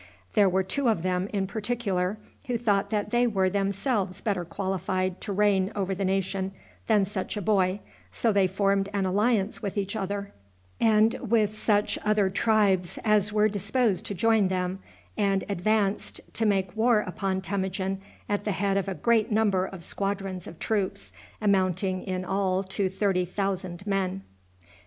[0.33, 2.17] There were two of them, in particular,
[2.47, 6.53] who thought that they were themselves better qualified to reign over the nation
[6.87, 10.33] than such a boy; so they formed an alliance with each other,
[10.79, 14.79] and with such other tribes as were disposed to join them,
[15.17, 19.83] and advanced to make war upon Temujin at the head of a great number of
[19.83, 24.23] squadrons of troops, amounting in all to thirty thousand men.